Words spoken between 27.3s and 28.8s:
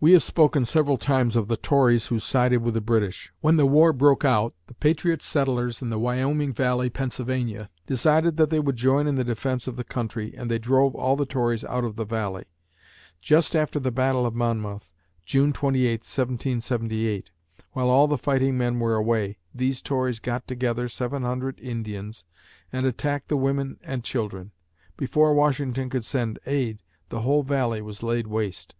Valley was laid waste.